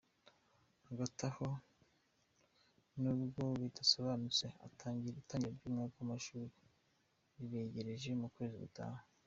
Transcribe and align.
Hagati 0.87 1.21
aho, 1.29 1.47
nubwo 3.01 3.43
bitarasobanuka, 3.61 4.47
itangira 4.69 5.17
ry’umwaka 5.55 5.95
w’amashuri 5.99 6.47
rirenegereje 7.37 8.09
mu 8.21 8.27
kwezi 8.35 8.57
gutaha. 8.63 8.99